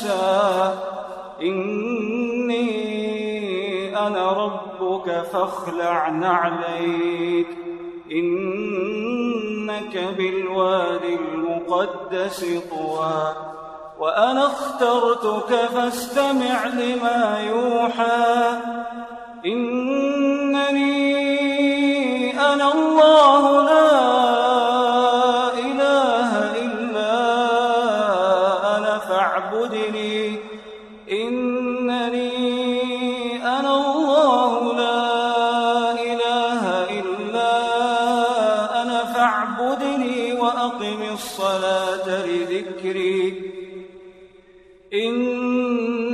موسى 0.00 0.74
إني 1.42 2.70
أنا 4.06 4.32
ربك 4.32 5.24
فاخلع 5.32 6.08
نعليك. 6.08 7.46
إنك 8.12 9.98
بالوادي 10.16 11.14
المقدس 11.14 12.44
طوى. 12.70 13.34
وأنا 13.98 14.46
اخترتك 14.46 15.54
فاستمع 15.54 16.66
لما 16.66 17.38
يوحى. 17.48 18.50
إنني 19.46 19.99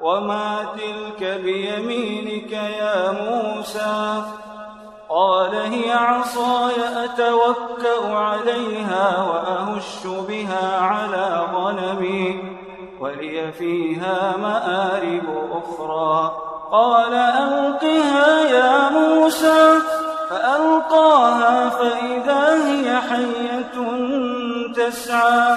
وما 0.00 0.66
تلك 0.76 1.40
بيمينك 1.40 2.52
يا 2.52 3.10
موسى 3.10 4.22
قال 5.08 5.54
هي 5.54 5.92
عصاي 5.92 7.04
أتوكأ 7.04 8.14
عليها 8.14 9.22
وأهش 9.22 10.06
بها 10.28 10.80
على 10.80 11.46
غنمي 11.54 12.56
ولي 13.00 13.52
فيها 13.52 14.36
مآرب 14.36 15.50
أخرى 15.52 16.32
قال 16.72 17.14
ألقها 17.14 18.40
يا 18.50 18.90
موسى 18.90 19.78
فألقاها 20.30 21.68
فإذا 21.68 22.66
هي 22.66 23.00
حية 23.00 23.76
تسعى 24.74 25.56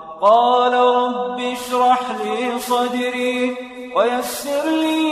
قال 0.21 0.73
رب 0.73 1.39
اشرح 1.39 2.01
لي 2.23 2.59
صدري 2.59 3.55
ويسر 3.95 4.69
لي 4.69 5.11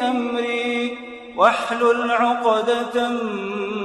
أمري 0.00 0.98
واحلل 1.36 2.10
عقدة 2.10 3.08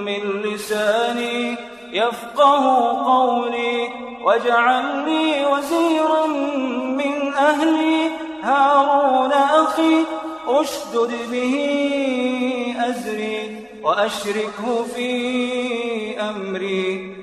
من 0.06 0.42
لساني 0.46 1.56
يفقه 1.92 2.64
قولي 3.06 3.90
واجعل 4.24 5.06
لي 5.06 5.46
وزيرا 5.46 6.28
من 6.98 7.34
أهلي 7.34 8.10
هارون 8.44 9.32
أخي 9.32 10.04
أشدد 10.48 11.12
به 11.32 11.56
أزري 12.80 13.66
وأشركه 13.84 14.84
في 14.96 16.20
أمري 16.20 17.23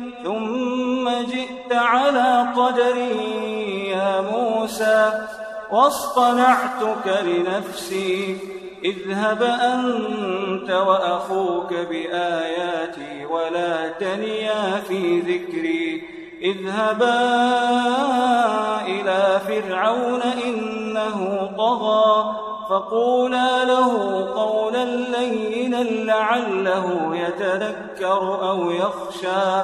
ثم 0.23 1.09
جئت 1.09 1.71
على 1.73 2.47
قدري 2.55 3.89
يا 3.89 4.21
موسى 4.21 5.27
واصطنعتك 5.71 7.23
لنفسي. 7.23 8.37
اذهب 8.83 9.43
أنت 9.43 10.71
وأخوك 10.71 11.73
بآياتي 11.73 13.25
ولا 13.25 13.87
تنيا 13.87 14.81
في 14.87 15.19
ذكري. 15.19 16.03
اذهبا 16.41 17.19
إلى 18.81 19.39
فرعون 19.47 20.21
إنه 20.21 21.49
طغى 21.57 22.35
فقولا 22.69 23.65
له 23.65 24.25
قولا 24.35 24.85
لينا 24.85 25.83
لعله 25.83 27.15
يتذكر 27.15 28.49
أو 28.49 28.71
يخشى. 28.71 29.63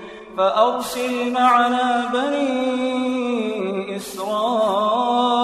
فأرسل 0.41 1.31
معنا 1.31 2.09
بني 2.13 3.95
إسرائيل 3.95 5.39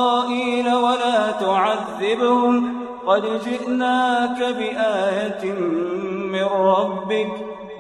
ولا 0.76 1.32
تعذبهم. 1.32 2.86
قد 3.08 3.24
جئناك 3.46 4.40
بآية 4.40 5.54
من 6.34 6.44
ربك. 6.44 7.32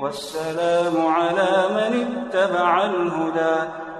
والسلام 0.01 1.07
على 1.07 1.65
من 1.71 2.05
اتبع 2.05 2.85
الهدى. 2.85 3.55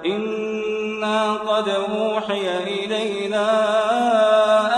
إنا 0.05 1.33
قد 1.33 1.69
أوحي 1.69 2.63
إلينا 2.63 3.49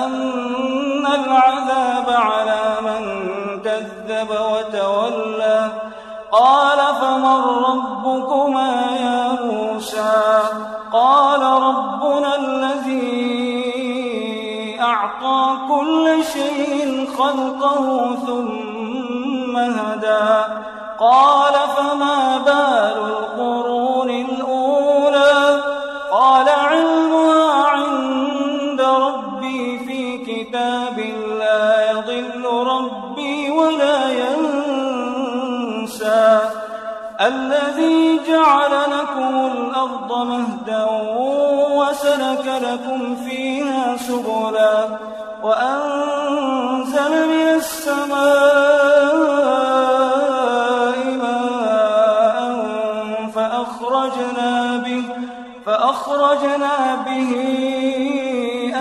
أن 0.06 1.06
العذاب 1.06 2.10
على 2.10 2.76
من 2.82 3.02
كذب 3.62 4.30
وتولى. 4.30 5.72
قال 6.32 6.78
فمن 7.02 7.42
ربكما 7.44 8.72
يا 9.02 9.38
موسى؟ 9.46 10.40
قال 10.94 11.42
ربنا 11.42 12.36
الذي 12.36 13.20
أعطى 14.82 15.58
كل 15.70 16.24
شيء 16.34 17.10
خلقه 17.18 18.16
ثم 18.28 19.58
هدى. 19.58 20.44
قال 21.00 21.54
فما 21.54 22.38
بال 22.38 22.98
القرون 23.08 23.89
الذي 38.40 38.46
جعل 38.46 38.92
لكم 38.92 39.52
الأرض 39.52 40.28
مهدا 40.28 40.86
وسلك 41.72 42.46
لكم 42.62 43.16
فيها 43.16 43.98
سبلا 43.98 44.88
وأنزل 45.44 47.28
من 47.28 47.48
السماء 47.56 48.20
ماء 51.22 52.40
فأخرجنا 53.36 54.78
به 54.78 55.04
فأخرجنا 55.66 56.96
به 57.06 57.32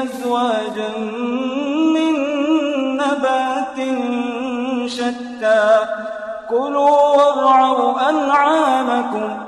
أزواجا 0.02 0.98
من 1.94 2.14
نبات 2.96 3.78
شتى. 4.86 5.78
كلوا 6.50 7.16
وارعوا 7.16 8.08
أنعامكم 8.08 9.47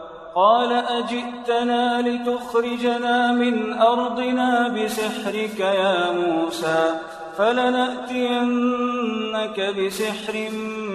قال 0.35 0.73
أجئتنا 0.73 2.01
لتخرجنا 2.01 3.31
من 3.31 3.73
أرضنا 3.73 4.67
بسحرك 4.67 5.59
يا 5.59 6.11
موسى 6.11 6.93
فلنأتينك 7.37 8.79
بسحر 9.79 10.49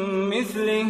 مثله 0.07 0.87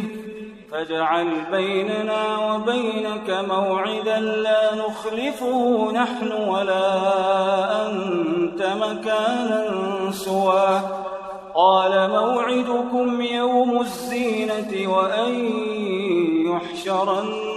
فاجعل 0.71 1.27
بيننا 1.51 2.37
وبينك 2.37 3.45
موعدا 3.49 4.19
لا 4.19 4.75
نخلفه 4.75 5.91
نحن 5.91 6.31
ولا 6.31 6.87
أنت 7.87 8.69
مكانا 8.81 9.65
سوى. 10.11 10.81
قال 11.55 12.09
موعدكم 12.09 13.21
يوم 13.21 13.81
الزينة 13.81 14.91
وأن 14.93 15.33
يحشر 16.45 17.19
الناس 17.21 17.56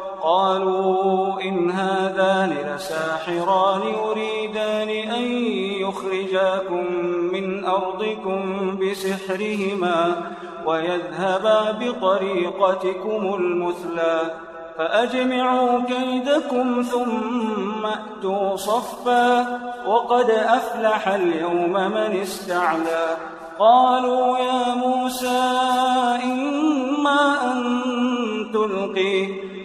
قالوا 0.23 1.41
إن 1.41 1.71
هذان 1.71 2.49
لساحران 2.49 3.81
يريدان 3.81 4.89
أن 4.89 5.23
يخرجاكم 5.81 6.85
من 7.33 7.65
أرضكم 7.65 8.41
بسحرهما 8.77 10.15
ويذهبا 10.65 11.71
بطريقتكم 11.71 13.33
المثلى 13.33 14.21
فأجمعوا 14.77 15.79
كيدكم 15.81 16.81
ثم 16.81 17.85
أتوا 17.85 18.55
صفا 18.55 19.59
وقد 19.85 20.29
أفلح 20.29 21.07
اليوم 21.07 21.73
من 21.73 22.19
استعلى 22.21 23.17
قالوا 23.59 24.37
يا 24.37 24.75
موسى 24.75 25.41
إما 26.23 27.51
أن 27.51 27.63
تلقي 28.53 29.27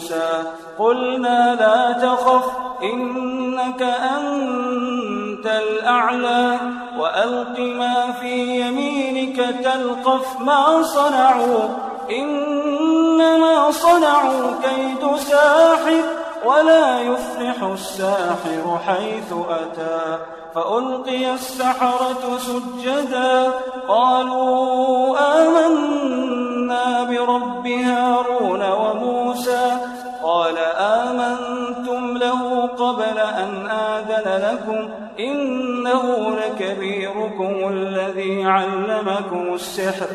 موسى 0.00 0.42
قلنا 0.78 1.54
لا 1.60 1.92
تخف 1.92 2.44
إنك 2.82 3.82
أنت 3.82 5.46
الأعلى. 5.46 6.58
وألق 6.98 7.58
ما 7.58 8.12
في 8.20 8.60
يمينك 8.60 9.36
تلقف 9.64 10.40
ما 10.40 10.82
صنعوا 10.82 11.68
إنما 12.10 13.70
صنعوا 13.70 14.52
كيد 14.62 15.16
ساحر. 15.16 16.02
ولا 16.44 17.00
يفلح 17.00 17.62
الساحر 17.62 18.78
حيث 18.86 19.32
أتى. 19.32 20.18
فألقي 20.54 21.34
السحرة 21.34 22.38
سجدا. 22.38 23.50
قالوا 23.88 25.16
آمنا 25.18 27.04
برب 27.04 27.66
هارون 27.66 28.70
وموسى. 28.70 29.76
قال 30.22 30.58
آمنتم 30.76 32.16
له 32.16 32.66
قبل 32.66 33.18
أن 33.18 33.66
آذن 33.70 34.42
لكم. 34.44 34.88
إنه 35.20 36.36
لكبيركم 36.36 37.68
الذي 37.72 38.44
علمكم 38.44 39.54
السحر. 39.54 40.06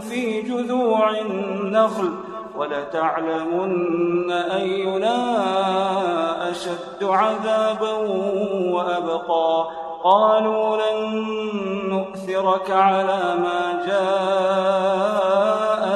في 0.01 0.43
جذوع 0.43 1.11
النخل 1.11 2.11
ولتعلمن 2.57 4.31
أينا 4.31 5.17
أشد 6.51 7.05
عذابا 7.05 7.93
وأبقى. 8.73 9.67
قالوا 10.07 10.77
لن 10.77 10.99
نؤثرك 11.89 12.71
على 12.71 13.35
ما 13.43 13.83
جاءنا 13.87 15.96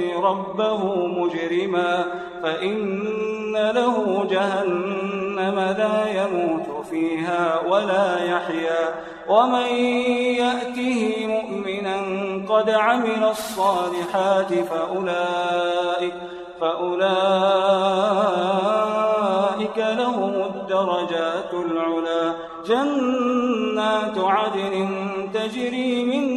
يأت 0.00 0.24
ربه 0.24 1.06
مجرما 1.06 2.04
فإن 2.42 3.52
له 3.52 4.26
جهنم 4.30 5.74
لا 5.78 6.22
يموت 6.22 6.86
فيها 6.90 7.60
ولا 7.68 8.24
يحيا 8.24 8.94
ومن 9.28 9.66
يأته 10.36 11.26
مؤمنا 11.26 12.00
قد 12.48 12.70
عمل 12.70 13.24
الصالحات 13.24 14.54
فأولئك 14.54 16.14
فأولئك 16.60 17.00
لهم 19.78 20.34
الدرجات 20.34 21.52
العلا. 21.52 22.34
جنات 22.66 24.18
عدن 24.18 24.88
تجري 25.34 26.04
من 26.04 26.29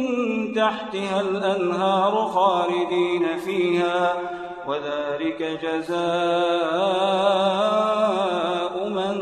تحتها 0.64 1.20
الأنهار 1.20 2.14
خالدين 2.34 3.38
فيها 3.38 4.16
وذلك 4.66 5.42
جزاء 5.62 5.94
من 8.88 9.16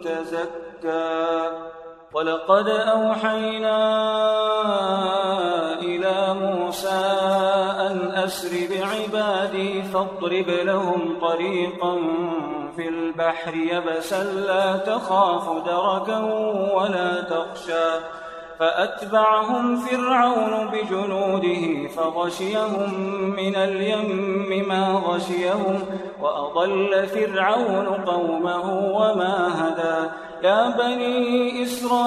تزكى. 0.00 1.50
ولقد 2.12 2.68
أوحينا 2.68 3.78
إلى 5.78 6.34
موسى 6.34 7.04
أن 7.80 8.10
أسر 8.14 8.50
بعبادي 8.70 9.82
فاضرب 9.82 10.48
لهم 10.48 11.18
طريقا 11.20 11.94
في 12.76 12.88
البحر 12.88 13.54
يبسا 13.54 14.24
لا 14.24 14.76
تخاف 14.76 15.66
دركا 15.66 16.18
ولا 16.74 17.20
تخشى. 17.20 17.88
فأتبعهم 18.58 19.76
فرعون 19.76 20.70
بجنوده 20.72 21.88
فغشيهم 21.96 22.94
من 23.36 23.56
اليم 23.56 24.68
ما 24.68 25.02
غشيهم 25.06 25.78
وأضل 26.22 27.06
فرعون 27.06 27.86
قومه 27.86 28.64
وما 28.94 29.48
هدى. 29.58 30.10
يا 30.42 30.68
بني 30.68 31.62
إسرائيل 31.62 31.98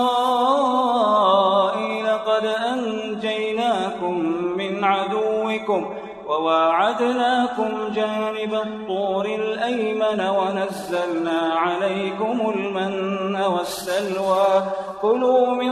قد 2.08 2.46
أنجيناكم 2.46 4.16
من 4.58 4.84
عدوكم 4.84 5.94
وواعدناكم 6.28 7.70
جانب 7.96 8.54
الطور 8.54 9.26
الأيمن 9.26 10.22
ونزلنا 10.30 11.54
عليكم 11.56 12.54
المن 12.56 13.36
والسلوى. 13.42 14.64
كلوا 15.02 15.48
من 15.48 15.72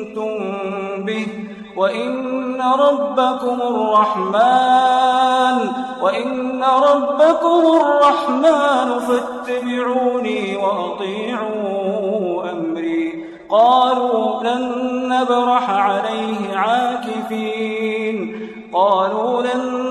وإن 1.81 2.61
ربكم 2.61 3.61
الرحمن 3.61 5.57
وإن 6.01 6.63
ربكم 6.63 7.61
الرحمن 7.81 8.99
فاتبعوني 8.99 10.55
وأطيعوا 10.55 12.51
أمري. 12.51 13.25
قالوا 13.49 14.43
لن 14.43 14.63
نبرح 15.09 15.69
عليه 15.69 16.57
عاكفين. 16.57 18.47
قالوا 18.73 19.41
لن 19.41 19.85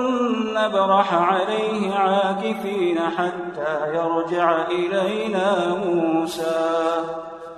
نبرح 0.54 1.14
عليه 1.14 1.94
عاكفين 1.94 2.99
حتى 3.18 3.94
يرجع 3.94 4.56
إلينا 4.70 5.76
موسى. 5.85 7.30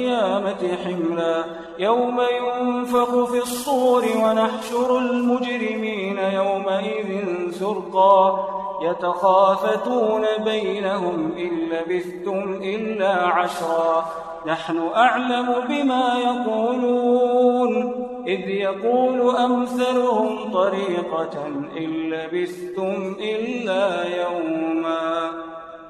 القيامة 0.00 0.76
حملا. 0.84 1.44
يوم 1.78 2.20
ينفخ 2.20 3.24
في 3.24 3.38
الصور 3.38 4.04
ونحشر 4.16 4.98
المجرمين 4.98 6.18
يومئذ 6.18 7.26
زرقا 7.50 8.48
يتخافتون 8.82 10.26
بينهم 10.44 11.32
إن 11.38 11.50
لبثتم 11.70 12.60
إلا 12.62 13.26
عشرا. 13.26 14.04
نحن 14.46 14.88
أعلم 14.96 15.54
بما 15.68 16.14
يقولون. 16.18 17.92
إذ 18.26 18.48
يقول 18.48 19.36
أمثلهم 19.36 20.52
طريقة 20.52 21.46
إن 21.78 22.10
لبثتم 22.10 23.16
إلا 23.20 24.04
يوما. 24.22 25.30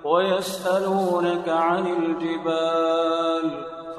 ويسألونك 0.05 1.49
عن 1.49 1.87
الجبال. 1.87 3.70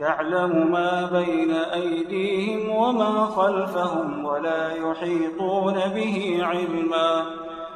يعلم 0.00 0.72
ما 0.72 1.08
بين 1.12 1.50
أيديهم 1.50 2.76
وما 2.76 3.26
خلفهم 3.26 4.24
ولا 4.24 4.74
يحيطون 4.74 5.74
به 5.94 6.38
علما. 6.42 7.24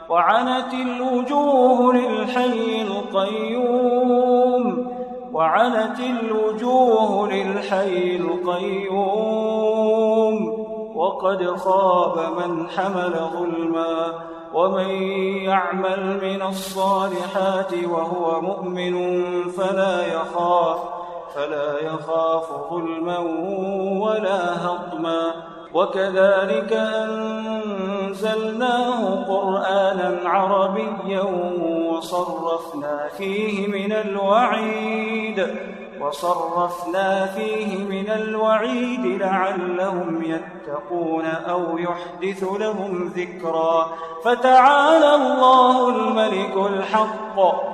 وعنت 0.08 0.74
الوجوه 0.74 1.94
للحي 1.94 2.82
القيوم. 2.82 4.86
وعنت 5.32 6.00
الوجوه 6.00 7.32
للحي 7.32 8.16
القيوم. 8.16 9.84
وقد 10.94 11.56
خاب 11.56 12.18
من 12.38 12.68
حمل 12.68 13.14
ظلما. 13.32 14.12
ومن 14.54 14.88
يعمل 15.42 16.20
من 16.22 16.42
الصالحات 16.42 17.74
وهو 17.84 18.40
مؤمن 18.40 19.14
فلا 19.48 20.14
يخاف. 20.14 21.03
فلا 21.34 21.78
يخاف 21.80 22.44
ظلما 22.70 23.18
ولا 24.00 24.66
هضما. 24.66 25.32
وكذلك 25.74 26.72
أنزلناه 28.02 29.24
قرآنا 29.28 30.28
عربيا 30.28 31.22
وصرفنا 31.90 33.08
فيه 33.18 33.66
من 33.66 33.92
الوعيد 33.92 35.56
وصرفنا 36.00 37.26
فيه 37.26 37.84
من 37.84 38.10
الوعيد 38.10 39.06
لعلهم 39.06 40.22
يتقون 40.22 41.26
أو 41.26 41.78
يحدث 41.78 42.44
لهم 42.58 43.12
ذكرا. 43.16 43.88
فتعالى 44.24 45.14
الله 45.14 45.88
الملك 45.88 46.56
الحق. 46.56 47.73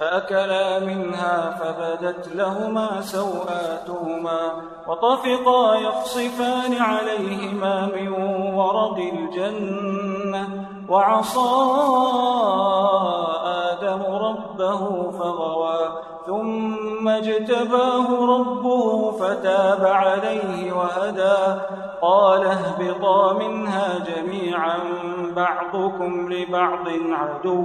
فأكلا 0.00 0.78
منها 0.78 1.58
فبدت 1.60 2.28
لهما 2.34 3.00
سوآتهما 3.00 4.52
وطفقا 4.88 5.74
يقصفان 5.74 6.74
عليهما 6.80 7.86
من 7.86 8.12
ورق 8.54 8.96
الجنة 8.96 10.66
وعصى 10.88 11.40
آدم 13.44 14.02
ربه 14.02 15.10
فغوى 15.10 16.06
ثم 16.26 17.08
اجتباه 17.08 18.36
ربه 18.38 19.10
فتاب 19.10 19.84
عليه 19.84 20.72
وهدى 20.72 21.60
قال 22.02 22.46
اهبطا 22.46 23.32
منها 23.32 23.98
جميعا 23.98 24.78
بعضكم 25.36 26.32
لبعض 26.32 26.88
عدو 27.10 27.64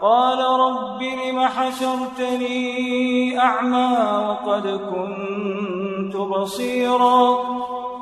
قال 0.00 0.38
رب 0.60 1.02
لم 1.02 1.40
حشرتني 1.46 3.38
أعمى 3.38 3.98
وقد 4.28 4.66
كنت 4.66 6.16
بصيرا 6.16 7.38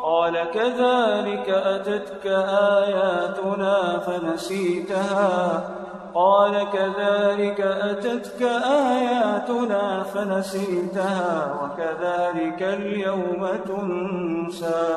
قال 0.02 0.50
كذلك 0.54 1.48
أتتك 1.48 2.26
آياتنا 2.76 3.98
فنسيتها 3.98 5.70
قال 6.14 6.66
كذلك 6.72 7.60
أتتك 7.60 8.42
آياتنا 8.92 10.02
فنسيتها 10.02 11.54
وكذلك 11.62 12.62
اليوم 12.62 13.48
تنسى 13.66 14.96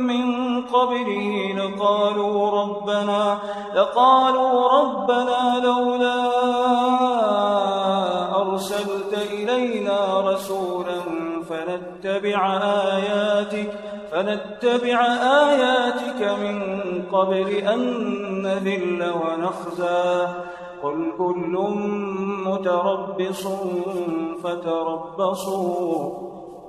قبله 0.73 1.53
لقالوا 1.57 2.51
ربنا 2.61 3.39
لقالوا 3.75 4.79
ربنا 4.79 5.61
لولا 5.63 6.31
أرسلت 8.41 9.13
إلينا 9.31 10.21
رسولا 10.31 11.01
فنتبع 11.49 12.57
آياتك 12.63 13.73
فنتبع 14.11 15.05
آياتك 15.49 16.21
من 16.39 16.61
قبل 17.11 17.47
أن 17.49 17.81
نذل 18.41 19.13
ونخزى. 19.21 20.27
قل 20.83 21.11
كل 21.17 21.57
متربص 22.45 23.47
فتربصوا. 24.43 26.30